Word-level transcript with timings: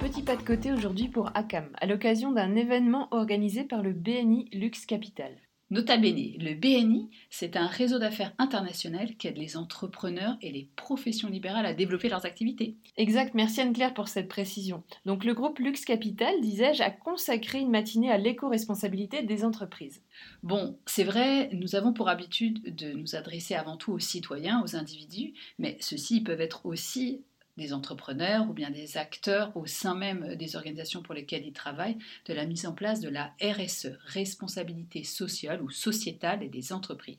Petit 0.00 0.22
pas 0.22 0.36
de 0.36 0.42
côté 0.42 0.72
aujourd'hui 0.72 1.08
pour 1.08 1.30
ACAM, 1.34 1.70
à 1.80 1.86
l'occasion 1.86 2.32
d'un 2.32 2.54
événement 2.54 3.08
organisé 3.12 3.64
par 3.64 3.82
le 3.82 3.92
BNI 3.92 4.50
Lux 4.52 4.84
Capital. 4.84 5.36
Nota 5.70 5.96
bene, 5.96 6.34
le 6.40 6.54
BNI, 6.54 7.08
c'est 7.30 7.56
un 7.56 7.68
réseau 7.68 8.00
d'affaires 8.00 8.34
international 8.38 9.16
qui 9.16 9.28
aide 9.28 9.38
les 9.38 9.56
entrepreneurs 9.56 10.36
et 10.42 10.50
les 10.50 10.68
professions 10.74 11.28
libérales 11.28 11.64
à 11.64 11.74
développer 11.74 12.08
leurs 12.08 12.26
activités. 12.26 12.74
Exact, 12.96 13.34
merci 13.34 13.60
Anne-Claire 13.60 13.94
pour 13.94 14.08
cette 14.08 14.26
précision. 14.26 14.82
Donc 15.06 15.24
le 15.24 15.32
groupe 15.32 15.60
Lux 15.60 15.84
Capital, 15.84 16.40
disais-je, 16.40 16.82
a 16.82 16.90
consacré 16.90 17.60
une 17.60 17.70
matinée 17.70 18.10
à 18.10 18.18
l'éco-responsabilité 18.18 19.22
des 19.22 19.44
entreprises. 19.44 20.02
Bon, 20.42 20.76
c'est 20.86 21.04
vrai, 21.04 21.50
nous 21.52 21.76
avons 21.76 21.92
pour 21.92 22.08
habitude 22.08 22.74
de 22.74 22.90
nous 22.90 23.14
adresser 23.14 23.54
avant 23.54 23.76
tout 23.76 23.92
aux 23.92 24.00
citoyens, 24.00 24.64
aux 24.64 24.74
individus, 24.74 25.34
mais 25.60 25.76
ceux-ci 25.78 26.20
peuvent 26.20 26.40
être 26.40 26.66
aussi 26.66 27.22
des 27.60 27.72
entrepreneurs 27.72 28.48
ou 28.50 28.52
bien 28.52 28.70
des 28.70 28.96
acteurs 28.96 29.56
au 29.56 29.66
sein 29.66 29.94
même 29.94 30.34
des 30.34 30.56
organisations 30.56 31.02
pour 31.02 31.14
lesquelles 31.14 31.46
ils 31.46 31.52
travaillent 31.52 31.98
de 32.26 32.34
la 32.34 32.46
mise 32.46 32.66
en 32.66 32.72
place 32.72 33.00
de 33.00 33.08
la 33.08 33.32
RSE, 33.40 33.92
responsabilité 34.06 35.04
sociale 35.04 35.62
ou 35.62 35.70
sociétale 35.70 36.50
des 36.50 36.72
entreprises. 36.72 37.18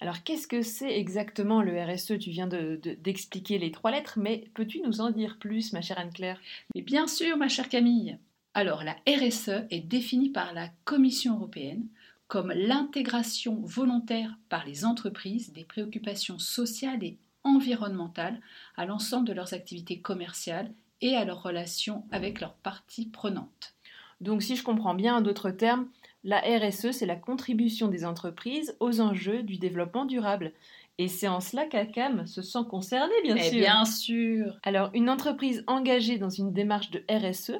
Alors 0.00 0.22
qu'est-ce 0.22 0.46
que 0.46 0.62
c'est 0.62 0.96
exactement 0.96 1.60
le 1.60 1.82
RSE 1.82 2.18
Tu 2.20 2.30
viens 2.30 2.46
d'expliquer 2.46 3.58
les 3.58 3.72
trois 3.72 3.90
lettres, 3.90 4.18
mais 4.20 4.48
peux-tu 4.54 4.80
nous 4.80 5.00
en 5.00 5.10
dire 5.10 5.38
plus, 5.40 5.72
ma 5.72 5.80
chère 5.80 5.98
Anne-Claire? 5.98 6.40
Mais 6.74 6.82
bien 6.82 7.08
sûr, 7.08 7.36
ma 7.36 7.48
chère 7.48 7.68
Camille. 7.68 8.16
Alors 8.54 8.84
la 8.84 8.96
RSE 9.08 9.66
est 9.70 9.86
définie 9.86 10.30
par 10.30 10.52
la 10.52 10.68
Commission 10.84 11.34
européenne 11.34 11.88
comme 12.28 12.52
l'intégration 12.54 13.60
volontaire 13.64 14.38
par 14.50 14.66
les 14.66 14.84
entreprises 14.84 15.52
des 15.52 15.64
préoccupations 15.64 16.38
sociales 16.38 17.02
et 17.02 17.16
environnementales 17.44 18.40
à 18.76 18.86
l'ensemble 18.86 19.26
de 19.26 19.32
leurs 19.32 19.54
activités 19.54 20.00
commerciales 20.00 20.72
et 21.00 21.16
à 21.16 21.24
leurs 21.24 21.42
relations 21.42 22.04
avec 22.10 22.40
leurs 22.40 22.54
parties 22.54 23.06
prenantes. 23.06 23.74
Donc 24.20 24.42
si 24.42 24.56
je 24.56 24.64
comprends 24.64 24.94
bien 24.94 25.16
en 25.16 25.20
d'autres 25.20 25.50
termes, 25.50 25.88
la 26.24 26.40
RSE, 26.40 26.90
c'est 26.90 27.06
la 27.06 27.16
contribution 27.16 27.88
des 27.88 28.04
entreprises 28.04 28.76
aux 28.80 29.00
enjeux 29.00 29.42
du 29.42 29.58
développement 29.58 30.04
durable. 30.04 30.52
Et 31.00 31.06
c'est 31.06 31.28
en 31.28 31.38
cela 31.38 31.64
qu'ACAM 31.66 32.26
se 32.26 32.42
sent 32.42 32.64
concerné, 32.68 33.14
bien 33.22 33.36
sûr. 33.36 33.60
Bien 33.60 33.84
sûr. 33.84 34.58
Alors, 34.64 34.90
une 34.94 35.08
entreprise 35.08 35.62
engagée 35.68 36.18
dans 36.18 36.28
une 36.28 36.52
démarche 36.52 36.90
de 36.90 37.04
RSE 37.08 37.52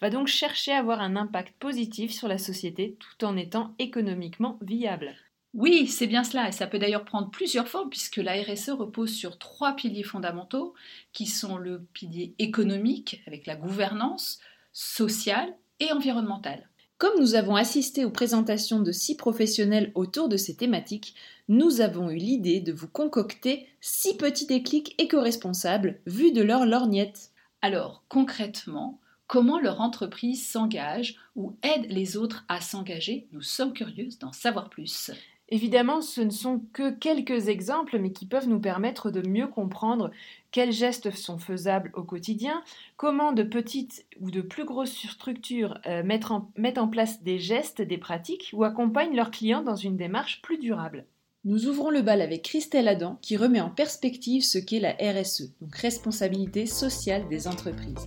va 0.00 0.10
donc 0.10 0.28
chercher 0.28 0.70
à 0.72 0.78
avoir 0.78 1.00
un 1.00 1.16
impact 1.16 1.54
positif 1.58 2.12
sur 2.12 2.28
la 2.28 2.38
société 2.38 2.96
tout 3.00 3.24
en 3.24 3.36
étant 3.36 3.74
économiquement 3.80 4.58
viable. 4.62 5.16
Oui, 5.54 5.86
c'est 5.86 6.08
bien 6.08 6.24
cela, 6.24 6.48
et 6.48 6.52
ça 6.52 6.66
peut 6.66 6.80
d'ailleurs 6.80 7.04
prendre 7.04 7.30
plusieurs 7.30 7.68
formes 7.68 7.88
puisque 7.88 8.16
la 8.16 8.42
RSE 8.42 8.70
repose 8.70 9.14
sur 9.14 9.38
trois 9.38 9.76
piliers 9.76 10.02
fondamentaux 10.02 10.74
qui 11.12 11.26
sont 11.26 11.58
le 11.58 11.84
pilier 11.92 12.34
économique 12.40 13.22
avec 13.28 13.46
la 13.46 13.54
gouvernance, 13.54 14.40
sociale 14.72 15.54
et 15.78 15.92
environnementale. 15.92 16.68
Comme 16.98 17.20
nous 17.20 17.36
avons 17.36 17.54
assisté 17.54 18.04
aux 18.04 18.10
présentations 18.10 18.80
de 18.80 18.90
six 18.90 19.16
professionnels 19.16 19.92
autour 19.94 20.28
de 20.28 20.36
ces 20.36 20.56
thématiques, 20.56 21.14
nous 21.48 21.80
avons 21.80 22.10
eu 22.10 22.16
l'idée 22.16 22.60
de 22.60 22.72
vous 22.72 22.88
concocter 22.88 23.68
six 23.80 24.16
petits 24.16 24.46
déclics 24.46 25.00
éco-responsables 25.00 26.00
vus 26.06 26.32
de 26.32 26.42
leur 26.42 26.66
lorgnette. 26.66 27.30
Alors, 27.62 28.02
concrètement, 28.08 28.98
comment 29.28 29.60
leur 29.60 29.80
entreprise 29.80 30.48
s'engage 30.48 31.14
ou 31.36 31.56
aide 31.62 31.86
les 31.90 32.16
autres 32.16 32.44
à 32.48 32.60
s'engager? 32.60 33.28
Nous 33.30 33.42
sommes 33.42 33.72
curieuses 33.72 34.18
d'en 34.18 34.32
savoir 34.32 34.68
plus. 34.68 35.12
Évidemment, 35.50 36.00
ce 36.00 36.22
ne 36.22 36.30
sont 36.30 36.62
que 36.72 36.90
quelques 36.90 37.48
exemples, 37.48 37.98
mais 37.98 38.12
qui 38.12 38.26
peuvent 38.26 38.48
nous 38.48 38.60
permettre 38.60 39.10
de 39.10 39.26
mieux 39.26 39.46
comprendre 39.46 40.10
quels 40.50 40.72
gestes 40.72 41.10
sont 41.10 41.38
faisables 41.38 41.90
au 41.94 42.02
quotidien, 42.02 42.62
comment 42.96 43.32
de 43.32 43.42
petites 43.42 44.06
ou 44.20 44.30
de 44.30 44.40
plus 44.40 44.64
grosses 44.64 45.06
structures 45.06 45.78
euh, 45.86 46.02
mettent, 46.02 46.30
en, 46.30 46.50
mettent 46.56 46.78
en 46.78 46.88
place 46.88 47.22
des 47.22 47.38
gestes, 47.38 47.82
des 47.82 47.98
pratiques 47.98 48.50
ou 48.54 48.64
accompagnent 48.64 49.16
leurs 49.16 49.30
clients 49.30 49.62
dans 49.62 49.76
une 49.76 49.96
démarche 49.96 50.40
plus 50.40 50.58
durable. 50.58 51.04
Nous 51.44 51.66
ouvrons 51.66 51.90
le 51.90 52.00
bal 52.00 52.22
avec 52.22 52.42
Christelle 52.42 52.88
Adam 52.88 53.18
qui 53.20 53.36
remet 53.36 53.60
en 53.60 53.68
perspective 53.68 54.42
ce 54.42 54.56
qu'est 54.56 54.80
la 54.80 54.92
RSE, 54.92 55.52
donc 55.60 55.76
responsabilité 55.76 56.64
sociale 56.64 57.28
des 57.28 57.46
entreprises. 57.46 58.06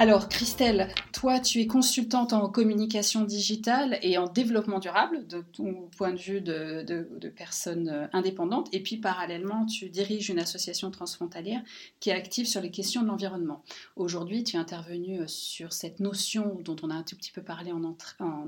Alors 0.00 0.30
Christelle, 0.30 0.88
toi 1.12 1.40
tu 1.40 1.60
es 1.60 1.66
consultante 1.66 2.32
en 2.32 2.48
communication 2.48 3.22
digitale 3.22 3.98
et 4.00 4.16
en 4.16 4.28
développement 4.28 4.78
durable 4.78 5.26
de 5.26 5.42
ton 5.42 5.90
point 5.94 6.14
de 6.14 6.18
vue 6.18 6.40
de, 6.40 7.28
personne 7.36 7.90
euh, 7.90 8.06
indépendante 8.14 8.70
et 8.72 8.82
puis 8.82 8.96
parallèlement 8.96 9.66
tu 9.66 9.90
diriges 9.90 10.30
une 10.30 10.38
association 10.38 10.90
transfrontalière 10.90 11.60
qui 12.00 12.08
est 12.08 12.14
active 12.14 12.46
sur 12.46 12.62
les 12.62 12.70
questions 12.70 13.02
de 13.02 13.08
l'environnement. 13.08 13.62
Aujourd'hui 13.94 14.42
tu 14.42 14.56
es 14.56 14.58
intervenue 14.58 15.20
euh, 15.20 15.26
sur 15.26 15.74
cette 15.74 16.00
notion 16.00 16.58
dont 16.64 16.76
on 16.82 16.88
a 16.88 16.94
un 16.94 17.02
tout 17.02 17.16
petit 17.16 17.30
peu 17.30 17.42
parlé 17.42 17.70
en, 17.70 17.94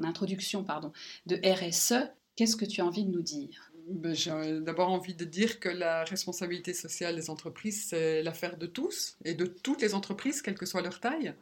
introduction 0.03 0.65
de 1.27 1.37
RSE. 1.45 2.09
Qu'est-ce 2.35 2.57
que 2.57 2.65
tu 2.65 2.81
as 2.81 2.87
envie 2.87 3.05
de 3.05 3.11
nous 3.11 3.21
dire? 3.21 3.72
J'ai 4.13 4.61
d'abord 4.61 4.91
envie 4.91 5.15
de 5.15 5.25
dire 5.25 5.61
que 5.61 5.69
la 5.69 6.05
responsabilité 6.05 6.75
sociale 6.75 7.17
des 7.17 7.31
entreprises, 7.31 7.87
c'est 7.89 8.23
l'affaire 8.23 8.57
de 8.57 8.67
tous 8.67 9.17
et 9.25 9.35
de 9.35 9.47
toutes 9.47 9.83
les 9.83 9.95
entreprises, 9.95 10.43
quelle 10.43 10.57
que 10.57 10.67
soit 10.67 10.83
leur 10.83 11.01
taille. 11.01 11.35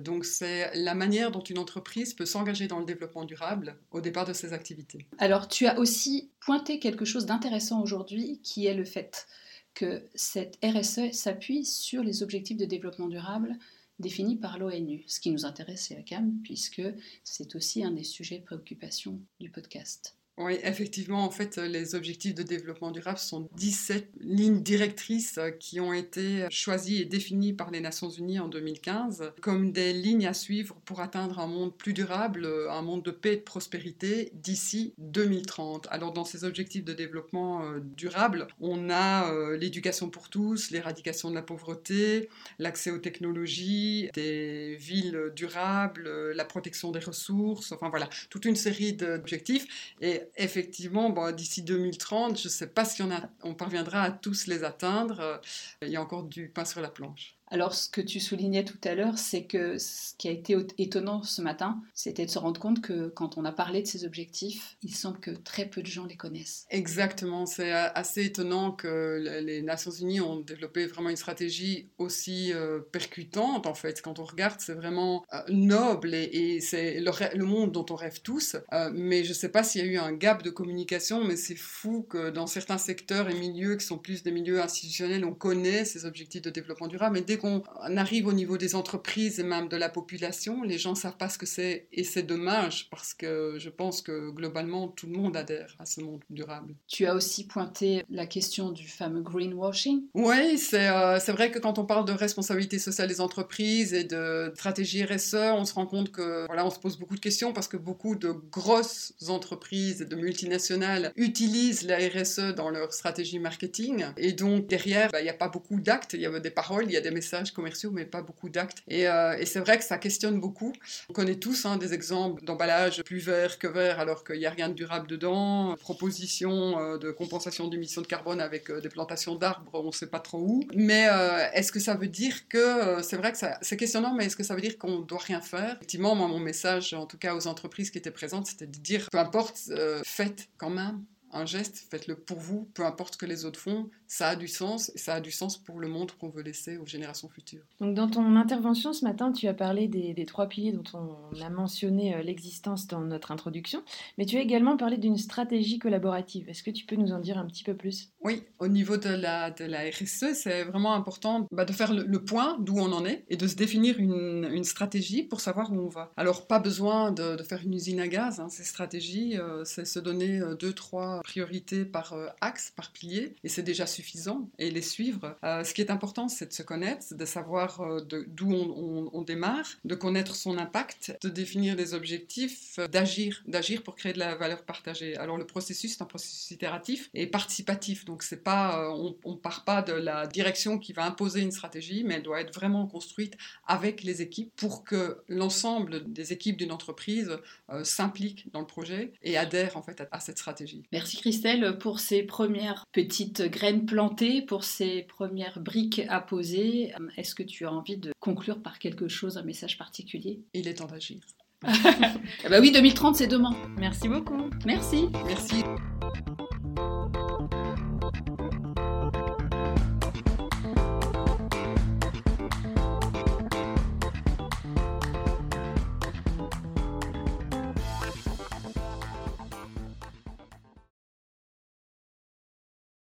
Donc 0.00 0.24
c'est 0.24 0.74
la 0.74 0.94
manière 0.94 1.30
dont 1.30 1.42
une 1.42 1.58
entreprise 1.58 2.14
peut 2.14 2.26
s'engager 2.26 2.66
dans 2.66 2.78
le 2.78 2.84
développement 2.84 3.24
durable 3.24 3.76
au 3.90 4.00
départ 4.00 4.24
de 4.24 4.32
ses 4.32 4.52
activités. 4.52 5.06
Alors 5.18 5.48
tu 5.48 5.66
as 5.66 5.78
aussi 5.78 6.30
pointé 6.40 6.78
quelque 6.78 7.04
chose 7.04 7.26
d'intéressant 7.26 7.82
aujourd'hui 7.82 8.40
qui 8.42 8.66
est 8.66 8.74
le 8.74 8.84
fait 8.84 9.26
que 9.74 10.02
cette 10.14 10.58
RSE 10.64 11.12
s'appuie 11.12 11.64
sur 11.64 12.02
les 12.02 12.22
objectifs 12.22 12.56
de 12.56 12.64
développement 12.64 13.08
durable 13.08 13.56
définis 13.98 14.36
par 14.36 14.58
l'ONU. 14.58 15.04
Ce 15.06 15.20
qui 15.20 15.30
nous 15.30 15.46
intéresse, 15.46 15.86
c'est 15.88 15.94
la 15.94 16.02
CAM, 16.02 16.40
puisque 16.42 16.82
c'est 17.24 17.54
aussi 17.54 17.84
un 17.84 17.92
des 17.92 18.04
sujets 18.04 18.38
de 18.38 18.44
préoccupation 18.44 19.20
du 19.40 19.50
podcast. 19.50 20.16
Oui, 20.38 20.54
effectivement, 20.62 21.24
en 21.24 21.30
fait, 21.30 21.58
les 21.58 21.94
objectifs 21.94 22.34
de 22.34 22.42
développement 22.42 22.90
durable 22.90 23.18
sont 23.18 23.50
17 23.54 24.08
lignes 24.20 24.62
directrices 24.62 25.38
qui 25.60 25.78
ont 25.78 25.92
été 25.92 26.46
choisies 26.48 27.02
et 27.02 27.04
définies 27.04 27.52
par 27.52 27.70
les 27.70 27.80
Nations 27.80 28.08
Unies 28.08 28.40
en 28.40 28.48
2015 28.48 29.32
comme 29.42 29.72
des 29.72 29.92
lignes 29.92 30.26
à 30.26 30.32
suivre 30.32 30.74
pour 30.86 31.00
atteindre 31.00 31.38
un 31.38 31.46
monde 31.46 31.76
plus 31.76 31.92
durable, 31.92 32.48
un 32.70 32.80
monde 32.80 33.02
de 33.02 33.10
paix 33.10 33.34
et 33.34 33.36
de 33.36 33.42
prospérité 33.42 34.30
d'ici 34.32 34.94
2030. 34.98 35.86
Alors, 35.90 36.12
dans 36.12 36.24
ces 36.24 36.44
objectifs 36.44 36.84
de 36.84 36.94
développement 36.94 37.64
euh, 37.64 37.80
durable, 37.80 38.46
on 38.60 38.88
a 38.88 39.30
euh, 39.30 39.58
l'éducation 39.58 40.08
pour 40.08 40.30
tous, 40.30 40.70
l'éradication 40.70 41.28
de 41.28 41.34
la 41.34 41.42
pauvreté, 41.42 42.30
l'accès 42.58 42.90
aux 42.90 42.98
technologies, 42.98 44.08
des 44.14 44.76
villes 44.76 45.30
durables, 45.36 46.32
la 46.32 46.44
protection 46.46 46.90
des 46.90 47.00
ressources, 47.00 47.72
enfin 47.72 47.90
voilà, 47.90 48.08
toute 48.30 48.46
une 48.46 48.56
série 48.56 48.94
d'objectifs. 48.94 49.94
Et 50.00 50.21
effectivement, 50.36 51.10
d'ici 51.32 51.62
2030, 51.62 52.38
je 52.38 52.44
ne 52.44 52.50
sais 52.50 52.66
pas 52.66 52.84
si 52.84 53.02
on, 53.42 53.54
parviendra 53.54 54.02
à 54.02 54.10
tous 54.10 54.46
les 54.46 54.64
atteindre. 54.64 55.20
Euh, 55.20 55.38
il 55.82 55.88
y 55.88 55.96
a 55.96 56.02
encore 56.02 56.24
du 56.24 56.48
pain 56.48 56.64
sur 56.64 56.80
la 56.80 56.88
planche. 56.88 57.36
Alors, 57.52 57.74
ce 57.74 57.90
que 57.90 58.00
tu 58.00 58.18
soulignais 58.18 58.64
tout 58.64 58.78
à 58.82 58.94
l'heure, 58.94 59.18
c'est 59.18 59.44
que 59.44 59.76
ce 59.76 60.14
qui 60.16 60.26
a 60.26 60.30
été 60.30 60.56
étonnant 60.78 61.22
ce 61.22 61.42
matin, 61.42 61.82
c'était 61.92 62.24
de 62.24 62.30
se 62.30 62.38
rendre 62.38 62.58
compte 62.58 62.80
que 62.80 63.08
quand 63.08 63.36
on 63.36 63.44
a 63.44 63.52
parlé 63.52 63.82
de 63.82 63.86
ces 63.86 64.06
objectifs, 64.06 64.78
il 64.82 64.94
semble 64.94 65.20
que 65.20 65.32
très 65.32 65.66
peu 65.66 65.82
de 65.82 65.86
gens 65.86 66.06
les 66.06 66.16
connaissent. 66.16 66.64
Exactement, 66.70 67.44
c'est 67.44 67.70
assez 67.70 68.24
étonnant 68.24 68.72
que 68.72 69.42
les 69.44 69.60
Nations 69.60 69.90
Unies 69.90 70.22
ont 70.22 70.40
développé 70.40 70.86
vraiment 70.86 71.10
une 71.10 71.16
stratégie 71.16 71.90
aussi 71.98 72.54
euh, 72.54 72.80
percutante, 72.90 73.66
en 73.66 73.74
fait. 73.74 74.00
Quand 74.00 74.18
on 74.18 74.24
regarde, 74.24 74.58
c'est 74.60 74.72
vraiment 74.72 75.22
euh, 75.34 75.42
noble 75.50 76.14
et, 76.14 76.58
c'est 76.62 77.00
le, 77.00 77.44
monde 77.44 77.70
dont 77.70 77.84
on 77.90 77.96
rêve 77.96 78.22
tous. 78.22 78.56
Euh, 78.72 78.90
mais 78.94 79.24
je 79.24 79.28
ne 79.28 79.34
sais 79.34 79.50
pas 79.50 79.62
s'il 79.62 79.84
y 79.84 79.88
a 79.90 79.92
eu 79.92 79.98
un 79.98 80.12
gap 80.12 80.42
de 80.42 80.48
communication, 80.48 81.22
mais 81.22 81.36
c'est 81.36 81.54
fou 81.54 82.06
que 82.08 82.30
dans 82.30 82.46
certains 82.46 82.78
secteurs 82.78 83.28
et 83.28 83.34
milieux 83.34 83.76
qui 83.76 83.84
sont 83.84 83.98
plus 83.98 84.22
des 84.22 84.32
milieux 84.32 84.62
institutionnels, 84.62 85.26
on 85.26 85.34
connaît 85.34 85.84
ces 85.84 86.06
objectifs 86.06 86.40
de 86.40 86.48
développement 86.48 86.88
durable, 86.88 87.16
mais 87.16 87.20
dès 87.20 87.41
qu'on 87.42 87.62
arrive 87.96 88.28
au 88.28 88.32
niveau 88.32 88.56
des 88.56 88.74
entreprises 88.74 89.40
et 89.40 89.42
même 89.42 89.68
de 89.68 89.76
la 89.76 89.88
population, 89.88 90.62
les 90.62 90.78
gens 90.78 90.90
ne 90.90 90.96
savent 90.96 91.16
pas 91.16 91.28
ce 91.28 91.38
que 91.38 91.46
c'est 91.46 91.88
et 91.92 92.04
c'est 92.04 92.22
dommage 92.22 92.88
parce 92.90 93.14
que 93.14 93.56
je 93.58 93.68
pense 93.68 94.00
que 94.00 94.30
globalement 94.30 94.88
tout 94.88 95.06
le 95.06 95.12
monde 95.12 95.36
adhère 95.36 95.74
à 95.78 95.86
ce 95.86 96.00
monde 96.00 96.22
durable. 96.30 96.74
Tu 96.86 97.06
as 97.06 97.14
aussi 97.14 97.46
pointé 97.46 98.04
la 98.08 98.26
question 98.26 98.70
du 98.70 98.86
fameux 98.86 99.22
greenwashing. 99.22 100.04
Oui, 100.14 100.56
c'est 100.58 100.88
euh, 100.88 101.18
vrai 101.28 101.50
que 101.50 101.58
quand 101.58 101.78
on 101.78 101.84
parle 101.84 102.04
de 102.04 102.12
responsabilité 102.12 102.78
sociale 102.78 103.08
des 103.08 103.20
entreprises 103.20 103.92
et 103.92 104.04
de 104.04 104.52
stratégie 104.54 105.04
RSE, 105.04 105.34
on 105.34 105.64
se 105.64 105.74
rend 105.74 105.86
compte 105.86 106.12
que 106.12 106.46
voilà, 106.46 106.64
on 106.64 106.70
se 106.70 106.78
pose 106.78 106.98
beaucoup 106.98 107.16
de 107.16 107.20
questions 107.20 107.52
parce 107.52 107.68
que 107.68 107.76
beaucoup 107.76 108.14
de 108.14 108.30
grosses 108.30 109.14
entreprises 109.28 110.02
et 110.02 110.04
de 110.04 110.16
multinationales 110.16 111.12
utilisent 111.16 111.82
la 111.82 111.96
RSE 111.96 112.54
dans 112.54 112.70
leur 112.70 112.92
stratégie 112.92 113.38
marketing 113.38 114.04
et 114.16 114.32
donc 114.32 114.68
derrière, 114.68 115.10
bah, 115.10 115.20
il 115.20 115.24
n'y 115.24 115.30
a 115.30 115.34
pas 115.34 115.48
beaucoup 115.48 115.80
d'actes, 115.80 116.14
il 116.14 116.20
y 116.20 116.26
a 116.26 116.40
des 116.40 116.50
paroles, 116.50 116.84
il 116.86 116.92
y 116.92 116.96
a 116.96 117.00
des 117.00 117.10
messages 117.10 117.21
commerciaux, 117.54 117.90
mais 117.90 118.04
pas 118.04 118.22
beaucoup 118.22 118.48
d'actes. 118.48 118.82
Et, 118.88 119.08
euh, 119.08 119.36
et 119.38 119.46
c'est 119.46 119.60
vrai 119.60 119.78
que 119.78 119.84
ça 119.84 119.98
questionne 119.98 120.40
beaucoup. 120.40 120.72
On 121.08 121.12
connaît 121.12 121.36
tous 121.36 121.64
hein, 121.66 121.76
des 121.76 121.94
exemples 121.94 122.44
d'emballage 122.44 123.02
plus 123.02 123.18
vert 123.18 123.58
que 123.58 123.66
vert 123.66 124.00
alors 124.00 124.24
qu'il 124.24 124.38
n'y 124.38 124.46
a 124.46 124.50
rien 124.50 124.68
de 124.68 124.74
durable 124.74 125.06
dedans, 125.06 125.74
proposition 125.80 126.78
euh, 126.78 126.98
de 126.98 127.10
compensation 127.10 127.68
d'émissions 127.68 128.02
de 128.02 128.06
carbone 128.06 128.40
avec 128.40 128.70
euh, 128.70 128.80
des 128.80 128.88
plantations 128.88 129.34
d'arbres, 129.36 129.70
on 129.72 129.86
ne 129.86 129.92
sait 129.92 130.06
pas 130.06 130.20
trop 130.20 130.38
où. 130.38 130.64
Mais 130.74 131.08
est-ce 131.54 131.72
que 131.72 131.80
ça 131.80 131.94
veut 131.94 132.08
dire 132.08 132.48
que, 132.48 133.02
c'est 133.02 133.16
vrai 133.16 133.32
que 133.32 133.38
c'est 133.60 133.76
questionnant, 133.76 134.14
mais 134.14 134.26
est-ce 134.26 134.36
que 134.36 134.42
ça 134.42 134.54
veut 134.54 134.60
dire 134.60 134.78
qu'on 134.78 135.00
ne 135.00 135.04
doit 135.04 135.18
rien 135.18 135.40
faire? 135.40 135.76
Effectivement, 135.76 136.14
moi, 136.14 136.28
mon 136.28 136.38
message, 136.38 136.94
en 136.94 137.06
tout 137.06 137.18
cas 137.18 137.34
aux 137.34 137.46
entreprises 137.46 137.90
qui 137.90 137.98
étaient 137.98 138.10
présentes, 138.10 138.46
c'était 138.46 138.66
de 138.66 138.78
dire, 138.78 139.08
peu 139.10 139.18
importe, 139.18 139.58
faites 140.04 140.48
quand 140.58 140.70
même 140.70 141.02
un 141.32 141.46
geste, 141.46 141.86
faites-le 141.90 142.16
pour 142.16 142.38
vous, 142.38 142.68
peu 142.74 142.84
importe 142.84 143.14
ce 143.14 143.18
que 143.18 143.26
les 143.26 143.44
autres 143.44 143.58
font, 143.58 143.90
ça 144.06 144.28
a 144.28 144.36
du 144.36 144.48
sens 144.48 144.92
et 144.94 144.98
ça 144.98 145.14
a 145.14 145.20
du 145.20 145.30
sens 145.30 145.56
pour 145.56 145.80
le 145.80 145.88
monde 145.88 146.12
qu'on 146.12 146.28
veut 146.28 146.42
laisser 146.42 146.76
aux 146.76 146.86
générations 146.86 147.28
futures. 147.28 147.64
Donc 147.80 147.94
dans 147.94 148.08
ton 148.08 148.36
intervention 148.36 148.92
ce 148.92 149.04
matin, 149.04 149.32
tu 149.32 149.48
as 149.48 149.54
parlé 149.54 149.88
des, 149.88 150.26
trois 150.26 150.46
piliers 150.46 150.72
dont 150.72 150.84
on 150.94 151.40
a 151.40 151.50
mentionné 151.50 152.14
euh, 152.14 152.22
l'existence 152.22 152.86
dans 152.86 153.00
notre 153.00 153.32
introduction, 153.32 153.82
mais 154.18 154.26
tu 154.26 154.36
as 154.36 154.40
également 154.40 154.76
parlé 154.76 154.98
d'une 154.98 155.16
stratégie 155.16 155.78
collaborative. 155.78 156.48
Est-ce 156.48 156.62
que 156.62 156.70
tu 156.70 156.84
peux 156.84 156.96
nous 156.96 157.12
en 157.12 157.18
dire 157.18 157.38
un 157.38 157.46
petit 157.46 157.64
peu 157.64 157.74
plus? 157.74 158.10
Oui, 158.20 158.44
au 158.58 158.68
niveau 158.68 158.96
de 158.96 159.08
la, 159.08 159.50
de 159.50 159.64
la 159.64 159.80
RSE, 159.90 160.34
c'est 160.34 160.64
vraiment 160.64 160.94
important 160.94 161.46
bah, 161.50 161.64
de 161.64 161.72
faire 161.72 161.92
le, 161.92 162.22
point 162.22 162.58
d'où 162.60 162.78
on 162.78 162.92
en 162.92 163.04
est 163.04 163.24
et 163.28 163.36
de 163.36 163.46
se 163.48 163.56
définir 163.56 163.98
une, 163.98 164.48
une, 164.52 164.64
stratégie 164.64 165.22
pour 165.24 165.40
savoir 165.40 165.72
où 165.72 165.76
on 165.76 165.88
va. 165.88 166.12
Alors 166.16 166.46
pas 166.46 166.60
besoin 166.60 167.10
de, 167.10 167.36
de 167.36 167.42
faire 167.42 167.62
une 167.64 167.74
usine 167.74 168.00
à 168.00 168.08
gaz, 168.08 168.38
hein, 168.38 168.48
ces 168.48 168.64
stratégies, 168.64 169.38
euh, 169.38 169.64
c'est 169.64 169.84
se 169.84 169.98
donner 169.98 170.40
euh, 170.40 170.54
deux, 170.54 170.72
trois 170.72 171.21
priorités 171.22 171.84
par 171.84 172.14
axe, 172.40 172.72
par 172.74 172.92
pilier, 172.92 173.34
et 173.44 173.48
c'est 173.48 173.62
déjà 173.62 173.86
suffisant 173.86 174.50
et 174.58 174.70
les 174.70 174.82
suivre. 174.82 175.36
Euh, 175.44 175.64
ce 175.64 175.74
qui 175.74 175.80
est 175.80 175.90
important, 175.90 176.28
c'est 176.28 176.46
de 176.46 176.52
se 176.52 176.62
connaître, 176.62 177.14
de 177.14 177.24
savoir 177.24 177.80
euh, 177.80 178.00
d'où 178.00 178.52
on, 178.52 179.22
démarre, 179.22 179.66
de 179.84 179.94
connaître 179.94 180.34
son 180.34 180.58
impact, 180.58 181.16
de 181.22 181.28
définir 181.28 181.76
des 181.76 181.94
objectifs, 181.94 182.78
euh, 182.78 182.88
d'agir, 182.88 183.42
d'agir 183.46 183.82
pour 183.82 183.94
créer 183.94 184.12
de 184.12 184.18
la 184.18 184.34
valeur 184.34 184.64
partagée. 184.64 185.16
Alors 185.16 185.38
le 185.38 185.46
processus, 185.46 185.96
c'est 185.96 186.02
un 186.02 186.06
processus 186.06 186.50
itératif 186.50 187.10
et 187.14 187.26
participatif. 187.26 188.04
Donc 188.04 188.22
c'est 188.22 188.42
pas, 188.42 188.92
on, 188.94 189.16
ne 189.24 189.36
part 189.36 189.64
pas 189.64 189.82
de 189.82 189.92
la 189.92 190.26
direction 190.26 190.78
qui 190.78 190.92
va 190.92 191.04
imposer 191.04 191.40
une 191.40 191.52
stratégie, 191.52 192.04
mais 192.04 192.14
elle 192.14 192.22
doit 192.22 192.40
être 192.40 192.54
vraiment 192.54 192.86
construite 192.86 193.36
avec 193.66 194.02
les 194.02 194.22
équipes 194.22 194.52
pour 194.56 194.84
que 194.84 195.22
l'ensemble 195.28 196.12
des 196.12 196.32
équipes 196.32 196.56
d'une 196.56 196.72
entreprise 196.72 197.38
s'impliquent 197.82 198.50
dans 198.52 198.60
le 198.60 198.66
projet 198.66 199.12
et 199.22 199.36
adhèrent 199.36 199.76
en 199.76 199.82
fait 199.82 200.02
à 200.10 200.20
cette 200.20 200.38
stratégie. 200.38 200.82
Merci 200.92 201.11
Christelle 201.16 201.78
pour 201.78 202.00
ces 202.00 202.22
premières 202.22 202.84
petites 202.92 203.42
graines 203.42 203.86
planté 203.86 204.42
pour 204.42 204.64
ces 204.64 205.02
premières 205.02 205.60
briques 205.60 206.02
à 206.08 206.20
poser. 206.20 206.92
Est-ce 207.16 207.34
que 207.34 207.42
tu 207.42 207.66
as 207.66 207.72
envie 207.72 207.96
de 207.96 208.12
conclure 208.20 208.62
par 208.62 208.78
quelque 208.78 209.08
chose, 209.08 209.38
un 209.38 209.42
message 209.42 209.78
particulier? 209.78 210.40
Il 210.54 210.68
est 210.68 210.74
temps 210.74 210.86
d'agir. 210.86 211.20
bah 211.62 212.58
oui, 212.60 212.72
2030, 212.72 213.16
c'est 213.16 213.26
demain. 213.26 213.54
Merci 213.78 214.08
beaucoup. 214.08 214.50
Merci. 214.64 215.08
Merci. 215.26 215.61